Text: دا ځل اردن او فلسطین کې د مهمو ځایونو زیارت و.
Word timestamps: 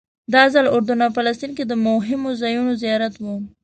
دا 0.33 0.43
ځل 0.53 0.65
اردن 0.75 0.99
او 1.05 1.13
فلسطین 1.17 1.51
کې 1.57 1.63
د 1.67 1.73
مهمو 1.87 2.29
ځایونو 2.41 2.71
زیارت 2.81 3.13
و. 3.19 3.25